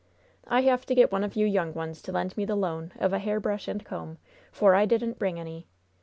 "I 0.47 0.61
have 0.61 0.83
to 0.87 0.95
get 0.95 1.11
one 1.11 1.23
of 1.23 1.35
you 1.35 1.45
young 1.45 1.75
ones 1.75 2.01
to 2.01 2.11
lend 2.11 2.35
me 2.35 2.43
the 2.43 2.55
loan 2.55 2.91
of 2.97 3.13
a 3.13 3.19
hair 3.19 3.39
brush 3.39 3.67
and 3.67 3.85
comb, 3.85 4.17
for 4.51 4.73
I 4.73 4.87
didn't 4.87 5.19
bring 5.19 5.39
any. 5.39 5.67